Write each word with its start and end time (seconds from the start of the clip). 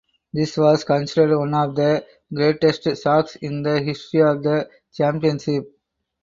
This 0.33 0.57
was 0.57 0.83
considered 0.83 1.37
one 1.37 1.53
of 1.53 1.75
the 1.75 2.03
greatest 2.33 2.87
shocks 3.03 3.35
in 3.35 3.61
the 3.61 3.83
history 3.83 4.23
of 4.23 4.41
the 4.41 4.67
championship. 4.91 5.77